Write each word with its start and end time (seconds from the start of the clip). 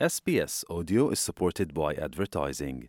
SBS 0.00 0.64
Audio 0.68 1.10
is 1.10 1.20
supported 1.20 1.72
by 1.72 1.94
advertising. 1.94 2.88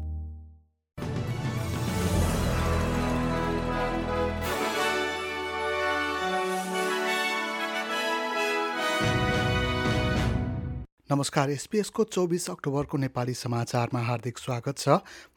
नमस्कार 11.11 11.49
एसपिएसको 11.49 12.03
चौबिस 12.03 12.49
अक्टोबरको 12.49 12.97
नेपाली 12.97 13.33
समाचारमा 13.33 13.99
हार्दिक 13.99 14.37
स्वागत 14.37 14.77
छ। 14.77 14.89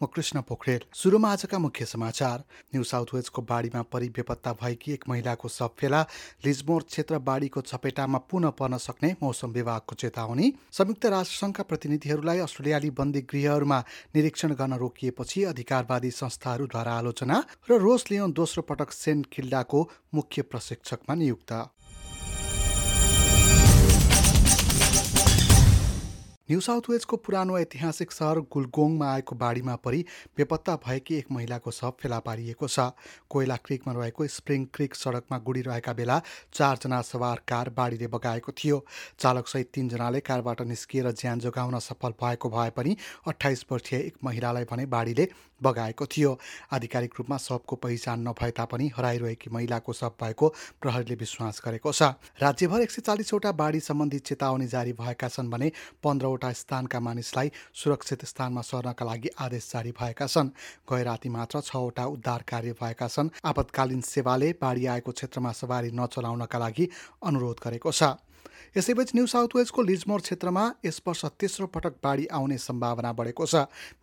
म 0.02 0.06
कृष्ण 0.06 0.40
पोखरेल। 0.40 0.80
सुरुमा 0.94 1.32
आजका 1.32 1.58
मुख्य 1.58 1.84
समाचार। 1.84 2.44
न्यू 2.74 2.82
साउथ 2.84 3.06
वेल्सको 3.14 3.42
बाढीमा 3.42 3.82
परि 3.82 4.08
बेपत्ता 4.08 4.52
भएकी 4.52 4.92
एक 4.92 5.04
महिलाको 5.08 5.48
सब 5.48 5.74
फेला 5.74 6.06
लिजमोर 6.44 6.82
क्षेत्र 6.82 7.18
बाढीको 7.18 7.60
चपेटामा 7.60 8.18
पुनः 8.18 8.50
पर्न 8.50 8.78
सक्ने 8.78 9.14
मौसम 9.22 9.50
विभागको 9.50 9.94
चेतावनी। 9.94 10.52
संयुक्त 10.70 11.06
राष्ट्रसङ्घका 11.06 11.62
प्रतिनिधिहरूलाई 11.62 12.38
अस्ट्रेलियाली 12.38 12.90
बन्दी 12.94 13.20
गृहहरूमा 13.34 13.84
निरीक्षण 14.14 14.54
गर्न 14.54 14.74
रोकिएपछि 14.78 15.44
अधिकारवादी 15.44 16.10
संस्थाहरूद्वारा 16.10 16.92
आलोचना 16.92 17.44
र 17.70 17.78
रोस 17.78 18.10
लियोन 18.10 18.32
दोस्रो 18.32 18.62
पटक 18.62 18.92
सेन्ट 18.92 19.26
किल्डाको 19.26 19.88
मुख्य 20.14 20.42
प्रशिक्षकमा 20.42 21.14
नियुक्त। 21.14 21.52
न्यू 26.48 26.60
साउथ 26.60 26.88
वेल्सको 26.90 27.16
पुरानो 27.16 27.56
ऐतिहासिक 27.58 28.10
सहर 28.12 28.38
गुलगोङमा 28.52 29.06
आएको 29.12 29.36
बाढीमा 29.36 29.76
परि 29.80 30.04
बेपत्ता 30.36 30.74
भएकी 30.76 31.14
एक 31.14 31.30
महिलाको 31.32 31.70
शव 31.70 31.92
फेला 32.00 32.18
पारिएको 32.20 32.68
छ। 32.68 32.80
कोइला 33.30 33.56
क्रिकमा 33.64 33.92
रहेको 33.94 34.26
स्प्रिङ 34.28 34.64
क्रिक 34.74 34.94
सडकमा 34.94 35.38
गुडिरहेका 35.40 35.92
बेला 35.92 36.20
चारजना 36.52 37.00
सवार 37.02 37.40
कार 37.48 37.70
बाढीले 37.70 38.06
बगाएको 38.12 38.52
थियो। 38.52 38.84
चालकसहित 39.18 39.70
तिनजनाले 39.74 40.20
कारबाट 40.20 40.60
निस्किएर 40.68 41.10
ज्यान 41.14 41.40
जोगाउन 41.40 41.78
सफल 41.80 42.12
भएको 42.20 42.50
भए 42.50 42.70
पनि 42.76 42.96
अठाइस 43.28 43.64
वर्षीय 43.72 43.98
एक 44.00 44.14
महिलालाई 44.24 44.64
भने 44.70 44.86
बाढीले 44.92 45.28
बगाएको 45.64 46.06
थियो। 46.06 46.38
आधिकारिक 46.72 47.12
रूपमा 47.18 47.36
शवको 47.38 47.76
पहिचान 47.76 48.28
नभए 48.28 48.50
तापनि 48.50 48.90
हराइरहेकी 48.96 49.50
महिलाको 49.50 49.92
शव 49.92 50.12
भएको 50.20 50.48
प्रहरीले 50.82 51.14
विश्वास 51.16 51.62
गरेको 51.64 51.92
छ। 51.92 52.02
राज्यभर 52.38 52.80
एक 52.80 52.90
सय 52.90 53.02
चालिसवटा 53.02 53.52
बाढी 53.54 53.80
सम्बन्धी 53.80 54.18
चेतावनी 54.20 54.66
जारी 54.66 54.92
भएका 54.94 55.28
छन् 55.28 55.50
भने 55.50 55.72
पन्ध्रवटा 56.04 56.52
स्थानका 56.54 57.00
मानिसलाई 57.00 57.50
सुरक्षित 57.74 58.24
स्थानमा 58.24 58.62
सर्नका 58.62 59.04
लागि 59.04 59.28
आदेश 59.38 59.70
जारी 59.72 59.92
भएका 59.92 60.26
छन्। 60.26 60.52
गए 60.84 61.02
राति 61.02 61.28
मात्र 61.28 61.60
छवटा 61.62 62.04
उद्धार 62.06 62.44
कार्य 62.48 62.72
भएका 62.74 63.08
छन्। 63.08 63.30
आपतकालीन 63.44 64.00
सेवाले 64.02 64.52
बाढी 64.60 64.86
आएको 64.86 65.12
क्षेत्रमा 65.12 65.52
सवारी 65.54 65.90
नचलाउनका 65.94 66.58
लागि 66.58 66.88
अनुरोध 67.22 67.56
गरेको 67.64 67.92
छ। 67.92 68.02
यसैबीच 68.76 69.10
न्यू 69.14 69.26
साउथ 69.26 69.56
वेल्सको 69.56 69.82
लिजमोर 69.82 70.20
क्षेत्रमा 70.20 70.64
यस 70.84 71.00
वर्ष 71.06 71.24
तेस्रो 71.40 71.66
पटक 71.66 71.94
बाढी 72.04 72.26
आउने 72.32 72.58
सम्भावना 72.58 73.12
बढेको 73.12 73.46
छ। 73.46 73.54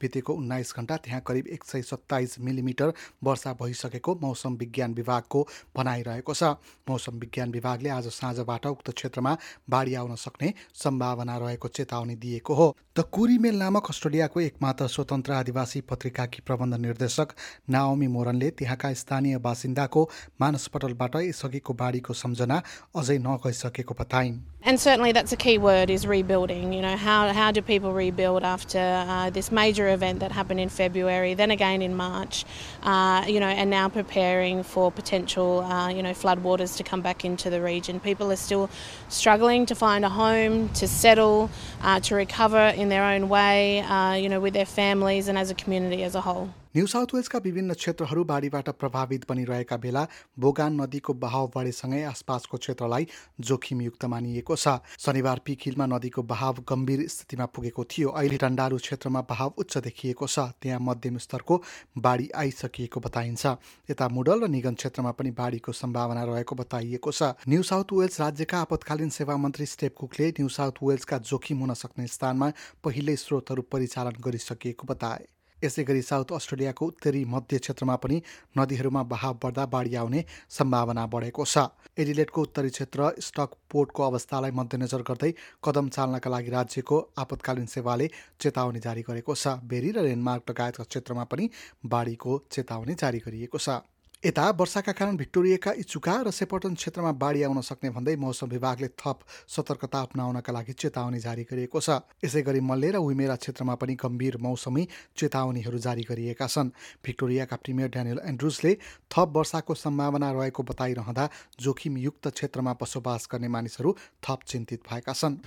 बितेको 0.02 0.34
उन्नाइस 0.34 0.74
घण्टा 0.78 0.98
त्यहाँ 0.98 1.22
करिब 1.28 1.48
एक 1.48 1.64
सय 1.64 1.82
सत्ताइस 1.84 2.40
मिलिमिटर 2.40 2.94
वर्षा 3.24 3.54
भइसकेको 3.62 4.16
मौसम 4.22 4.56
विज्ञान 4.56 4.94
विभागको 4.94 5.48
भनाइरहेको 5.78 6.34
छ। 6.34 6.44
मौसम 6.90 7.20
विज्ञान 7.20 7.52
विभागले 7.52 7.90
आज 7.92 8.08
साँझबाट 8.12 8.66
उक्त 8.68 8.90
क्षेत्रमा 8.92 9.38
बाढी 9.70 9.96
आउन 9.96 10.16
सक्ने 10.18 10.54
सम्भावना 10.76 11.38
रहेको 11.38 11.68
चेतावनी 11.70 12.16
दिएको 12.16 12.54
हो। 12.54 12.76
द 12.98 13.04
कुरीमेल 13.12 13.56
नामक 13.56 13.90
अस्ट्रेलियाको 13.90 14.40
एकमात्र 14.42 14.88
स्वतन्त्र 14.88 15.32
आदिवासी 15.34 15.82
पत्रिकाकी 15.90 16.42
प्रबन्ध 16.46 16.76
निर्देशक 16.76 17.28
नाओमी 17.70 18.08
मोरनले 18.08 18.50
त्यहाँका 18.52 18.94
स्थानीय 18.94 19.38
बासिन्दाको 19.40 20.10
मानसपटलबाट 20.42 21.16
यसअघिको 21.24 21.74
बाढीको 21.74 22.14
सम्झना 22.14 22.62
अझै 22.96 23.18
नगइसकेको 23.20 23.96
बताइन्। 24.00 24.40
And 24.64 24.80
certainly, 24.80 25.12
that's 25.12 25.32
a 25.32 25.38
key 25.38 25.58
word 25.58 25.90
is 25.90 26.06
rebuilding. 26.06 26.72
You 26.72 26.84
know, 26.84 26.96
how, 26.96 27.34
how 27.34 27.52
do 27.52 27.64
people 27.64 27.94
rebuild 27.94 28.44
after 28.44 28.78
uh, 28.78 29.32
this 29.32 29.52
major 29.52 29.90
event 29.90 30.20
that 30.20 30.32
happened 30.32 30.60
in 30.60 30.70
February, 30.70 31.34
then 31.34 31.50
again 31.50 31.82
in 31.82 31.96
March, 31.96 32.46
uh, 32.84 33.26
you 33.28 33.40
know, 33.40 33.48
and 33.48 33.72
now 33.72 33.90
preparing 33.90 34.62
for 34.62 34.92
potential, 34.92 35.62
uh, 35.62 35.90
you 35.90 36.04
know, 36.04 36.12
floodwaters 36.12 36.78
to 36.78 36.84
come 36.84 37.02
back 37.02 37.26
into 37.26 37.50
the 37.50 37.60
region. 37.60 38.00
People 38.00 38.32
are 38.32 38.36
still 38.36 38.70
struggling 39.10 39.66
to 39.66 39.74
find 39.74 40.06
a 40.06 40.10
home, 40.10 40.70
to 40.70 40.88
settle, 40.88 41.50
uh, 41.82 42.00
to 42.02 42.14
recover 42.14 42.68
in 42.76 42.90
their 42.90 43.04
own 43.04 43.30
way, 43.30 43.80
uh, 43.82 44.14
you 44.14 44.30
know, 44.30 44.40
with 44.40 44.54
their 44.54 44.66
families 44.68 45.28
and 45.28 45.40
as 45.40 45.50
a 45.50 45.56
community 45.56 46.04
as 46.04 46.14
a 46.14 46.22
whole. 46.22 46.54
New 46.76 46.88
South 46.88 47.14
वेल्सका 47.14 47.40
विभिन्न 47.44 47.74
क्षेत्रहरू 47.74 48.24
बाढीबाट 48.24 48.70
प्रभावित 48.80 49.26
बनिरहेका 49.30 49.78
बेला 49.78 50.06
बोगान 50.40 50.80
नदीको 50.82 51.14
बहाव 51.14 51.48
बढेसँगै 51.56 52.04
आसपासको 52.04 52.58
क्षेत्रलाई 52.58 53.08
जोखिमयुक्त 53.42 54.06
मानिएको 54.06 54.56
छ। 54.56 54.80
शनिबार 54.98 55.40
पिखिलमा 55.46 55.86
नदीको 55.86 56.24
बहाव 56.24 56.64
गम्भीर 56.64 57.08
स्थितिमा 57.08 57.46
पुगेको 57.52 57.84
थियो। 57.86 58.10
अहिले 58.12 58.38
टन्डारू 58.38 58.78
क्षेत्रमा 58.78 59.22
बहाव 59.28 59.54
उच्च 59.58 59.78
देखिएको 59.80 60.28
छ। 60.28 60.40
त्यहाँ 60.62 60.80
मध्यम 60.80 61.18
स्तरको 61.18 61.62
बाढी 62.00 62.30
आइसकिएको 62.36 63.00
बताइन्छ। 63.02 63.46
यता 63.92 64.08
मुडल 64.10 64.44
र 64.44 64.48
निगन 64.48 64.80
क्षेत्रमा 64.80 65.12
पनि 65.12 65.32
बाढीको 65.36 65.72
सम्भावना 65.74 66.24
रहेको 66.24 66.56
बताइएको 66.56 67.12
छ। 67.12 67.36
न्यू 67.52 67.64
साउथ 67.64 67.92
वेल्स 67.92 68.22
राज्यका 68.22 68.60
आपतकालीन 68.62 69.10
सेवा 69.12 69.36
मन्त्री 69.38 69.66
स्टेप 69.68 69.96
कुकले 70.00 70.32
न्यू 70.40 70.48
साउथ 70.50 70.80
वेल्सका 70.80 71.18
जोखिम 71.28 71.60
हुन 71.60 71.74
सक्ने 71.76 72.08
स्थानमा 72.08 72.52
पहिल्यै 72.80 73.16
स्रोतहरू 73.18 73.62
परिचालन 73.68 74.24
गरिसकिएको 74.24 74.88
बताए। 74.88 75.28
यसै 75.64 75.84
गरी 75.84 76.02
साउथ 76.02 76.32
अस्ट्रेलियाको 76.34 76.86
उत्तरी 76.88 77.22
मध्य 77.26 77.58
क्षेत्रमा 77.60 77.96
पनि 77.98 78.22
नदीहरूमा 78.58 79.04
बहाव 79.12 79.34
बढ्दा 79.44 79.66
बाढी 79.68 79.96
आउने 79.96 80.24
सम्भावना 80.50 81.06
बढेको 81.08 81.46
छ। 81.46 81.68
एडिलेटको 81.98 82.42
उत्तरी 82.42 82.70
क्षेत्र 82.70 83.12
स्टक 83.22 83.50
पोर्टको 83.72 84.04
अवस्थालाई 84.04 84.52
मध्यनजर 84.52 85.02
गर्दै 85.04 85.32
कदम 85.64 85.90
चाल्नका 85.90 86.30
लागि 86.30 86.52
राज्यको 86.52 86.98
आपतकालीन 87.18 87.66
सेवाले 87.68 88.08
चेतावनी 88.40 88.80
जारी 88.80 89.02
गरेको 89.04 89.36
छ। 89.36 89.60
बेरी 89.64 89.92
र 89.92 90.04
रेनमार्क 90.04 90.50
लगायतका 90.50 90.84
क्षेत्रमा 90.84 91.24
पनि 91.26 91.50
बाढीको 91.86 92.32
चेतावनी 92.52 92.94
जारी 92.96 93.20
गरिएको 93.20 93.58
छ। 93.58 93.82
यता 94.24 94.50
वर्षाका 94.54 94.92
कारण 94.94 95.16
भिक्टोरियाका 95.18 95.72
इचुका 95.82 96.16
र 96.22 96.32
सेपर्टन 96.32 96.74
क्षेत्रमा 96.78 97.12
बाढी 97.18 97.42
आउन 97.44 97.62
सक्ने 97.66 97.90
भन्दै 97.90 98.16
मौसम 98.22 98.48
विभागले 98.54 98.88
थप 98.94 99.26
सतर्कता 99.50 100.00
अप्नाउनका 100.00 100.54
लागि 100.54 100.74
चेतावनी 100.78 101.20
जारी 101.20 101.44
गरिएको 101.50 101.82
छ। 101.82 102.06
यसै 102.22 102.42
गरी 102.46 102.62
मल्ले 102.62 102.92
र 102.94 102.98
उमेरा 103.02 103.36
क्षेत्रमा 103.42 103.76
पनि 103.82 103.98
गम्भीर 103.98 104.38
मौसमी 104.38 104.84
चेतावनीहरू 105.18 105.78
जारी 105.82 106.06
गरिएका 106.06 106.48
छन्। 106.48 106.70
भिक्टोरियाका 107.02 107.56
प्रिमियर 107.66 107.90
ड्यानियल 107.90 108.20
एन्ड्रुसले 108.22 108.74
थप 109.10 109.30
वर्षाको 109.34 109.74
सम्भावना 109.74 110.30
रहेको 110.38 110.62
बताइरहँदा 110.70 111.26
जोखिमयुक्त 111.58 112.28
क्षेत्रमा 112.30 112.78
बसोबास 112.78 113.26
गर्ने 113.26 113.50
मानिसहरू 113.50 113.90
थप 114.22 114.40
चिन्तित 114.46 114.86
भएका 114.86 115.14
छन्। 115.18 115.42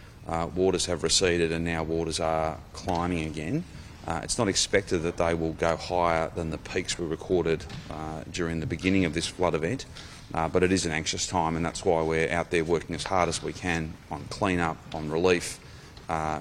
Uh. 4.06 4.14
Uh, 4.14 4.20
it's 4.22 4.38
not 4.38 4.48
expected 4.48 4.98
that 5.02 5.16
they 5.16 5.34
will 5.34 5.52
go 5.54 5.76
higher 5.76 6.30
than 6.34 6.50
the 6.50 6.58
peaks 6.58 6.98
we 6.98 7.06
recorded 7.06 7.64
uh, 7.90 8.22
during 8.30 8.60
the 8.60 8.66
beginning 8.66 9.04
of 9.04 9.12
this 9.14 9.26
flood 9.26 9.54
event, 9.54 9.86
uh, 10.34 10.48
but 10.48 10.62
it 10.62 10.72
is 10.72 10.86
an 10.86 10.92
anxious 10.92 11.26
time, 11.26 11.56
and 11.56 11.64
that's 11.64 11.84
why 11.84 12.02
we're 12.02 12.30
out 12.30 12.50
there 12.50 12.64
working 12.64 12.94
as 12.94 13.04
hard 13.04 13.28
as 13.28 13.42
we 13.42 13.52
can 13.52 13.92
on 14.10 14.24
clean-up, 14.30 14.76
on 14.94 15.10
relief, 15.10 15.58
uh, 16.08 16.40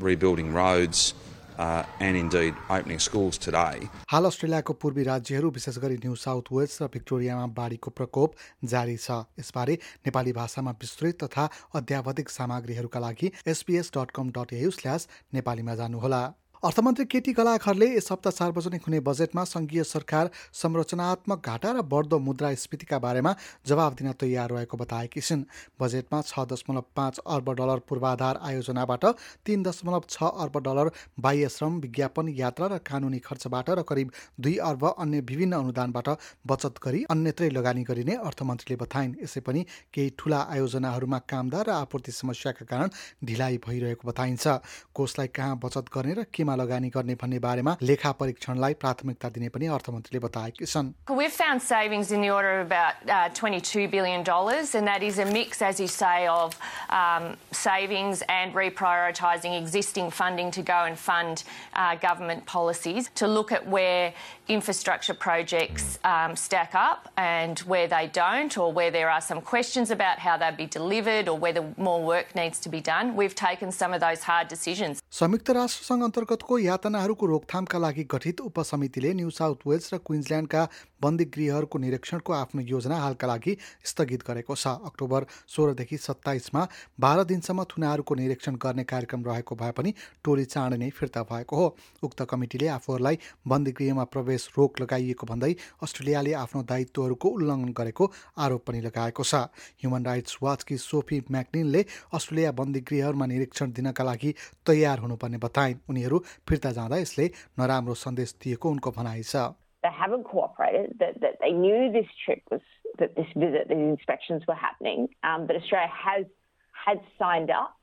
rebuilding 0.00 0.52
roads, 0.52 1.14
uh, 1.58 1.84
and 2.00 2.16
indeed 2.16 2.54
opening 2.70 2.98
schools 2.98 3.36
today. 3.36 3.88
हाल 4.10 4.24
अस्ट्रेलियाको 4.24 4.72
पूर्वी 4.72 5.02
राज्यहरू 5.02 5.50
विशेष 5.50 5.78
गरी 5.78 5.96
new 6.04 6.14
south 6.24 6.52
Wales 6.52 6.82
र 6.82 6.88
भिक्टोरियामा 6.96 7.46
बाढीको 7.60 7.90
प्रकोप 8.00 8.34
जारी 8.64 8.96
छ 8.96 9.20
यसबारे 9.40 9.78
नेपाली 10.06 10.32
भाषामा 10.40 10.70
विस्तृत 10.80 11.22
तथा 11.24 11.48
अध्यावधिक 11.82 12.28
सामग्रीहरूका 12.38 13.00
लागि 13.06 13.32
SBS 13.54 13.90
dot 13.96 14.10
com 14.16 14.30
dot 14.38 14.52
AU 14.60 14.70
slash 14.80 15.08
नेपालीमा 15.34 15.74
जानुहोला 15.84 16.22
अर्थमन्त्री 16.62 17.04
केटी 17.06 17.32
कलाखरले 17.32 17.86
यस 17.88 18.10
हप्ता 18.12 18.30
सार्वजनिक 18.30 18.82
हुने 18.84 18.98
बजेटमा 19.00 19.42
सङ्घीय 19.44 19.82
सरकार 19.82 20.30
संरचनात्मक 20.52 21.46
घाटा 21.46 21.70
र 21.72 21.82
बढ्दो 21.82 22.18
मुद्रास्फीतिका 22.20 22.98
बारेमा 23.00 23.32
जवाब 23.64 23.94
दिन 23.96 24.12
तयार 24.20 24.50
रहेको 24.50 24.76
बताएकी 24.76 25.20
छिन्। 25.20 25.44
बजेटमा 25.80 26.20
छ 26.22 26.44
दशमलव 26.44 26.84
पाँच 26.92 27.18
अर्ब 27.26 27.48
डलर 27.56 27.78
पूर्वाधार 27.88 28.40
आयोजनाबाट 28.44 29.04
तिन 29.40 29.62
दशमलव 29.62 30.04
छ 30.06 30.28
अर्ब 30.36 30.58
डलर 30.60 30.90
बाह्य 31.18 31.48
श्रम 31.48 31.80
विज्ञापन 31.80 32.28
यात्रा 32.36 32.66
र 32.66 32.78
कानुनी 32.84 33.18
खर्चबाट 33.24 33.70
र 33.72 33.82
करिब 33.88 34.12
दुई 34.38 34.56
अर्ब 34.60 34.84
अन्य 34.90 35.20
विभिन्न 35.32 35.62
अनुदानबाट 35.64 36.08
बचत 36.44 36.84
गरी 36.84 37.02
अन्यत्रै 37.08 37.50
लगानी 37.50 37.86
गरिने 37.88 38.18
अर्थमन्त्रीले 38.20 38.80
बताइन्। 38.84 39.16
यसै 39.24 39.40
पनि 39.48 39.64
केही 39.94 40.12
ठूला 40.18 40.44
आयोजनाहरूमा 40.52 41.18
कामदार 41.24 41.64
र 41.72 41.80
आपूर्ति 41.80 42.12
समस्याका 42.12 42.68
कारण 42.68 42.88
ढिलाइ 43.24 43.58
भइरहेको 43.64 44.08
बताइन्छ। 44.12 44.44
कोषलाई 44.92 45.28
कहाँ 45.32 45.58
बचत 45.64 45.88
गर्ने 45.88 46.14
र 46.14 46.28
केमा 46.28 46.48
लगानी 46.61 46.89
गर्ने 46.89 47.15
भन्ने 47.21 47.39
बारेमा 47.39 47.77
लेखा 47.81 48.11
परीक्षणलाई 48.21 48.73
प्राथमिकता 48.83 49.29
दिने 49.39 49.49
पनि 49.49 49.65
अर्थमन्त्रीले 49.79 50.19
बताएकी 50.27 50.65
छन् 50.65 50.93
We've 51.09 51.31
found 51.31 51.61
savings 51.61 52.11
in 52.11 52.21
the 52.21 52.29
order 52.29 52.59
of 52.59 52.65
about 52.65 52.95
uh, 53.07 53.29
$22 53.29 53.89
billion, 53.89 54.21
and 54.27 54.87
that 54.87 55.03
is 55.03 55.19
a 55.19 55.25
mix, 55.25 55.61
as 55.61 55.79
you 55.79 55.87
say, 55.87 56.27
of 56.27 56.57
um, 56.89 57.37
savings 57.51 58.23
and 58.27 58.53
reprioritising 58.53 59.57
existing 59.57 60.11
funding 60.11 60.51
to 60.51 60.61
go 60.61 60.83
and 60.83 60.97
fund 60.97 61.43
uh, 61.73 61.95
government 61.95 62.45
policies 62.45 63.09
to 63.15 63.27
look 63.27 63.51
at 63.51 63.67
where 63.67 64.13
infrastructure 64.47 65.13
projects 65.13 65.97
um, 66.03 66.35
stack 66.35 66.75
up 66.75 67.11
and 67.17 67.59
where 67.59 67.87
they 67.87 68.07
don't, 68.07 68.57
or 68.57 68.71
where 68.71 68.91
there 68.91 69.09
are 69.09 69.21
some 69.21 69.41
questions 69.41 69.91
about 69.91 70.19
how 70.19 70.37
they'll 70.37 70.55
be 70.55 70.67
delivered 70.67 71.27
or 71.27 71.37
whether 71.37 71.63
more 71.77 72.03
work 72.03 72.35
needs 72.35 72.59
to 72.59 72.69
be 72.69 72.81
done. 72.81 73.15
We've 73.15 73.35
taken 73.35 73.71
some 73.71 73.93
of 73.93 74.01
those 74.01 74.21
hard 74.23 74.47
decisions. 74.47 75.01
संयुक्त 75.11 75.49
राष्ट्रसङ्घ 75.55 76.01
अन्तर्गतको 76.40 76.58
यातनाहरूको 76.58 77.26
रोकथामका 77.26 77.78
लागि 77.78 78.04
गठित 78.08 78.40
उपसमितिले 78.40 79.12
new 79.14 79.30
south 79.30 79.60
Wales 79.66 79.92
र 79.92 79.96
क्विन्सल्यान्डका 80.00 80.62
बन्दी 81.02 81.24
गृहहरूको 81.26 81.78
निरीक्षणको 81.78 82.32
आफ्नो 82.32 82.60
योजना 82.64 82.96
हालका 82.96 83.26
लागि 83.28 83.56
स्थगित 83.84 84.22
गरेको 84.24 84.54
छ। 84.56 84.80
अक्टोबर 84.80 85.26
सोह्रदेखि 85.46 85.96
सत्ताइसमा 85.98 86.62
बाह्र 86.96 87.24
दिनसम्म 87.24 87.64
थुनाहरूको 87.68 88.14
निरीक्षण 88.14 88.56
गर्ने 88.56 88.84
कार्यक्रम 88.84 89.20
रहेको 89.22 89.54
भए 89.54 89.72
पनि 89.76 89.92
टोली 90.24 90.44
चाँडै 90.46 90.78
नै 90.80 90.90
फिर्ता 90.90 91.22
भएको 91.28 91.56
हो। 91.56 91.66
उक्त 92.02 92.20
कमिटीले 92.24 92.68
आफूहरूलाई 92.70 93.16
बन्दी 93.44 93.72
गृहमा 93.76 94.04
प्रवेश 94.08 94.48
रोक 94.56 94.80
लगाइएको 94.80 95.24
भन्दै 95.26 95.52
अस्ट्रेलियाले 95.84 96.32
आफ्नो 96.40 96.62
दायित्वहरूको 96.64 97.28
उल्लङ्घन 97.30 97.72
गरेको 97.76 98.04
आरोप 98.40 98.62
पनि 98.64 98.80
लगाएको 98.80 99.22
छ। 99.22 99.34
ह्युमन 99.76 100.02
राइट्स 100.06 100.36
वाचकी 100.40 100.76
सोफी 100.78 101.20
म्याक्निनले 101.30 101.84
अस्ट्रेलिया 102.12 102.52
बन्दी 102.56 102.80
गृहहरूमा 102.88 103.26
निरीक्षण 103.26 103.72
दिनका 103.76 104.04
लागि 104.04 104.34
तयार 104.66 104.98
हुनुपर्ने 105.04 105.38
बताइन्। 105.38 105.78
उनीहरू 105.90 106.16
फिर्ता 106.49 106.71
जाँदा 106.71 106.97
यसले 106.97 107.25
नराम्रो 107.59 107.93
सन्देश 107.93 108.35
दिएको 108.43 108.69
उनको 108.69 108.91
भनाइ 108.91 109.23
छ 109.23 109.55
they 109.85 109.91
haven't 109.91 110.23
cooperated, 110.23 110.97
that, 110.99 111.21
that 111.21 111.37
they 111.41 111.51
knew 111.51 111.91
this 111.91 112.07
trip 112.25 112.41
was, 112.49 112.61
that 112.97 113.15
this 113.15 113.27
visit, 113.35 113.69
these 113.69 113.77
inspections 113.77 114.41
were 114.47 114.55
happening, 114.55 115.09
um, 115.23 115.45
but 115.45 115.55
Australia 115.55 115.91
has 115.93 116.25
had 116.73 116.99
signed 117.19 117.51
up 117.51 117.77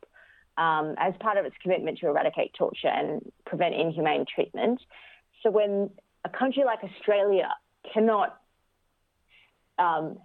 um, 0.59 0.97
as 0.99 1.15
part 1.21 1.39
of 1.39 1.45
its 1.45 1.55
commitment 1.63 1.99
to 1.99 2.09
eradicate 2.09 2.55
torture 2.55 2.89
and 2.89 3.23
prevent 3.47 3.75
inhumane 3.75 4.25
treatment. 4.33 4.81
So 5.43 5.51
when 5.51 5.91
a 6.25 6.29
country 6.29 6.65
like 6.65 6.81
Australia 6.83 7.51
cannot 7.95 8.37
um, 9.79 10.19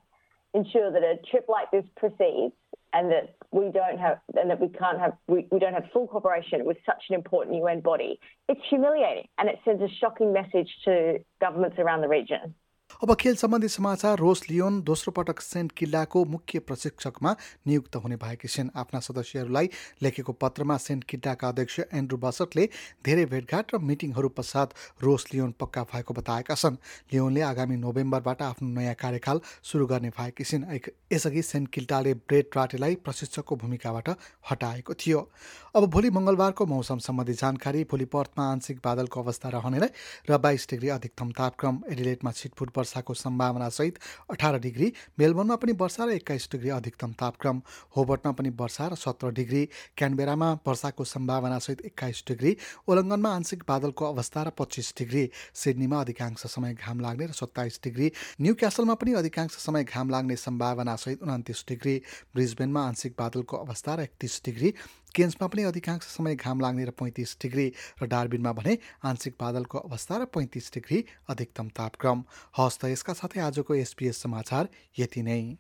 ensure 0.56 0.92
that 0.92 1.04
a 1.04 1.18
trip 1.30 1.46
like 1.48 1.70
this 1.72 1.86
proceeds 1.96 2.56
and 2.93 3.11
that 3.11 3.35
we 3.51 3.71
don't 3.71 3.99
have 3.99 4.19
and 4.35 4.51
that 4.51 4.61
we 4.61 4.69
can't 4.69 4.99
have 4.99 5.13
we, 5.27 5.47
we 5.51 5.59
don't 5.59 5.75
have 5.75 5.85
full 5.93 6.07
cooperation 6.07 6.65
with 6.65 6.77
such 6.85 7.05
an 7.09 7.15
important 7.15 7.57
UN 7.57 7.81
body, 7.81 8.19
it's 8.49 8.61
humiliating 8.69 9.27
and 9.39 9.49
it 9.49 9.59
sends 9.65 9.83
a 9.83 9.89
shocking 10.01 10.33
message 10.33 10.69
to 10.85 11.19
governments 11.41 11.77
around 11.79 12.03
the 12.03 12.09
region. 12.09 12.55
अब 13.03 13.15
खेल 13.21 13.35
सम्बन्धी 13.37 13.69
समाचार 13.69 14.19
रोस 14.19 14.43
Leone 14.51 14.81
दोस्रो 14.83 15.13
पटक 15.13 15.41
saint 15.41 15.73
किल्लाको 15.77 16.25
मुख्य 16.25 16.59
प्रशिक्षकमा 16.59 17.35
नियुक्त 17.67 17.97
हुने 17.97 18.17
भएकी 18.17 18.49
छिन्। 18.49 18.69
आफ्ना 18.79 19.01
सदस्यहरूलाई 19.01 19.71
लेखेको 20.03 20.33
पत्रमा 20.35 20.77
सेन्ट 20.79 21.05
किल्लाका 21.05 21.49
अध्यक्ष 21.49 21.81
एन्ड्रु 21.93 22.19
बसटले 22.23 22.69
धेरै 23.05 23.25
भेटघाट 23.27 23.75
र 23.75 23.79
मिटिङहरू 23.83 24.29
पश्चात 24.39 24.75
रोस 25.03 25.27
लियोन 25.33 25.55
पक्का 25.61 25.83
भएको 25.85 26.15
बताएका 26.15 26.55
छन्। 26.55 26.77
लियोनले 27.13 27.41
आगामी 27.43 27.77
नोभेम्बरबाट 27.77 28.43
आफ्नो 28.43 28.69
नयाँ 28.71 28.95
कार्यकाल 28.95 29.41
सुरु 29.65 29.87
गर्ने 29.87 30.11
भएकी 30.15 30.45
छिन्। 30.45 30.65
यसअघि 31.13 31.43
सेन्ट 31.43 31.69
किल्टाले 31.75 32.15
ब्रेड 32.23 32.55
राटेलाई 32.57 32.95
प्रशिक्षकको 33.03 33.57
भूमिकाबाट 33.57 34.09
हटाएको 34.51 34.95
थियो। 34.95 35.27
अब 35.75 35.89
भोलि 35.91 36.11
मङ्गलबारको 36.13 36.67
मौसम 36.69 36.99
सम्बन्धी 37.03 37.35
जानकारी 37.35 37.85
भोलि 37.91 38.05
पर्थमा 38.15 38.47
आंशिक 38.53 38.79
बादलको 38.85 39.23
अवस्था 39.23 39.49
रहने 39.59 39.91
र 40.31 40.39
बाइस 40.39 40.69
डिग्री 40.71 40.89
अधिकतम 40.95 41.31
तापक्रम 41.35 41.83
एडिलेटमा 41.91 42.33
छिटफुट 42.33 42.71
वर्षाको 42.93 43.15
सम्भावनासहित 43.17 43.99
अठार 44.31 44.59
डिग्री 44.61 44.93
मेलबोर्नमा 45.19 45.57
पनि 45.57 45.73
वर्षा 45.75 46.05
र 46.05 46.11
एक्काइस 46.13 46.49
डिग्री 46.53 46.71
अधिकतम 46.71 47.13
तापक्रम 47.15 47.61
होबर्टमा 47.97 48.33
पनि 48.33 48.51
वर्षा 48.53 48.89
र 48.89 48.95
सत्र 48.97 49.31
डिग्री 49.33 49.65
क्यानबेरामा 49.97 50.53
वर्षाको 50.63 51.05
सम्भावनासहित 51.07 51.81
एक्काइस 51.83 52.23
डिग्री 52.29 52.57
ओलङ्गनमा 52.87 53.31
आंशिक 53.33 53.63
बादलको 53.69 54.05
अवस्था 54.07 54.43
र 54.43 54.51
पच्चिस 54.53 54.93
डिग्री 54.99 55.25
सिडनीमा 55.55 56.01
अधिकांश 56.01 56.47
समय 56.47 56.75
घाम 56.77 57.01
लाग्ने 57.01 57.27
र 57.27 57.33
सत्ताइस 57.33 57.81
डिग्री 57.85 58.11
न्यू 58.41 58.55
क्यासलमा 58.55 58.95
पनि 58.97 59.13
अधिकांश 59.15 59.57
समय 59.59 59.85
घाम 59.85 60.11
लाग्ने 60.11 60.37
सम्भावनासहित 60.39 61.23
उन्तिस 61.25 61.65
डिग्री 61.69 61.97
ब्रिजबेनमा 62.35 62.83
आंशिक 62.85 63.15
बादलको 63.19 63.57
अवस्था 63.59 63.95
र 63.95 64.01
एकतिस 64.03 64.41
डिग्री 64.45 64.75
केन्समा 65.15 65.47
पनि 65.47 65.63
अधिकांश 65.63 66.03
समय 66.03 66.35
घाम 66.37 66.61
लाग्ने 66.61 66.85
र 66.85 66.91
पैँतिस 66.91 67.37
डिग्री 67.43 67.67
र 68.03 68.07
डार्बिनमा 68.07 68.53
भने 68.53 68.79
आंशिक 69.05 69.35
बादलको 69.41 69.79
अवस्था 69.79 70.17
र 70.17 70.25
पैँतिस 70.33 70.73
डिग्री 70.75 71.05
अधिकतम 71.29 71.69
तापक्रम। 71.77 72.25
हस् 72.59 72.79
त 72.81 72.85
यसका 72.89 73.13
साथै 73.13 73.41
आजको 73.41 73.75
एसपिएस 73.75 74.23
समाचार 74.23 74.69
यति 74.99 75.23
नै। 75.23 75.57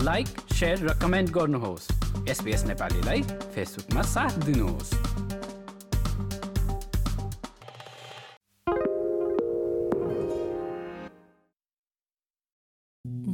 लाइक 0.00 0.28
सेयर 0.52 0.78
र 0.78 0.98
कमेन्ट 1.00 1.30
गर्नुहोस्। 1.32 1.88
एसपिएस 2.30 2.64
नेपालीलाई 2.64 3.22
फेसबुकमा 3.54 4.02
साथ 4.04 4.44
दिनुहोस्। 4.44 5.15